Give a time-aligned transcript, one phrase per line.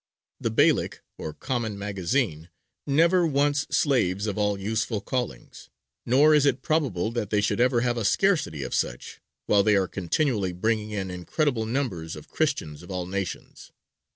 [0.39, 2.49] The Beylik, or common magazine,
[2.87, 5.69] never wants slaves of all useful callings,
[6.07, 9.75] "nor is it probable that they should ever have a scarcity of such while they
[9.75, 13.71] are continually bringing in incredible numbers of Christians of all nations."